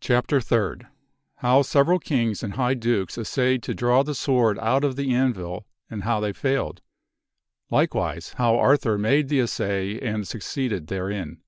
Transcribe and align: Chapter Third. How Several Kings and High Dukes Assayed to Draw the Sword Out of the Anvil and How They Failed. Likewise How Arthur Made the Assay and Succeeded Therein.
Chapter 0.00 0.40
Third. 0.40 0.86
How 1.38 1.62
Several 1.62 1.98
Kings 1.98 2.44
and 2.44 2.52
High 2.52 2.74
Dukes 2.74 3.18
Assayed 3.18 3.64
to 3.64 3.74
Draw 3.74 4.04
the 4.04 4.14
Sword 4.14 4.60
Out 4.60 4.84
of 4.84 4.94
the 4.94 5.12
Anvil 5.12 5.66
and 5.90 6.04
How 6.04 6.20
They 6.20 6.32
Failed. 6.32 6.82
Likewise 7.68 8.34
How 8.34 8.56
Arthur 8.56 8.96
Made 8.96 9.28
the 9.28 9.40
Assay 9.40 9.98
and 10.00 10.24
Succeeded 10.24 10.86
Therein. 10.86 11.42